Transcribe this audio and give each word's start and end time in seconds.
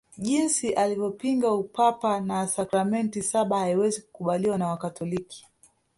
Jinsi 0.17 0.73
alivyopinga 0.73 1.51
Upapa 1.53 2.19
na 2.21 2.47
sakramenti 2.47 3.23
saba 3.23 3.59
haiwezi 3.59 4.01
kukubaliwa 4.01 4.57
na 4.57 4.67
Wakatoliki 4.67 5.47